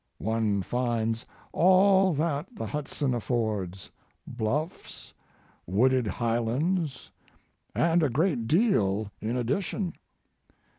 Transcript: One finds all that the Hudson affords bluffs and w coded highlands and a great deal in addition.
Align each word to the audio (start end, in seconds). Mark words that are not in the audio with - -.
One 0.17 0.63
finds 0.63 1.27
all 1.51 2.11
that 2.15 2.55
the 2.55 2.65
Hudson 2.65 3.13
affords 3.13 3.91
bluffs 4.25 5.13
and 5.67 5.75
w 5.75 5.89
coded 5.91 6.07
highlands 6.07 7.11
and 7.75 8.01
a 8.01 8.09
great 8.09 8.47
deal 8.47 9.11
in 9.21 9.37
addition. 9.37 9.93